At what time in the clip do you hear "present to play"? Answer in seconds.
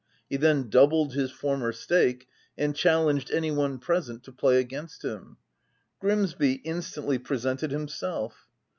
3.77-4.57